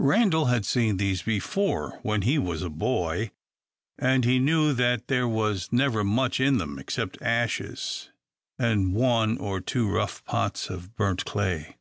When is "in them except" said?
6.40-7.22